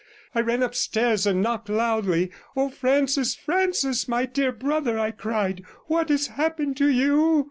[0.33, 2.31] I ran upstairs and knocked loudly.
[2.57, 7.39] 'Oh, Francis, Francis, my dear brother,' I cried, 'what has happened to you?'